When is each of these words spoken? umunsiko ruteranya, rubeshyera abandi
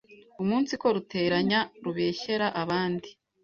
umunsiko 0.41 0.85
ruteranya, 0.95 1.59
rubeshyera 1.83 2.47
abandi 2.61 3.09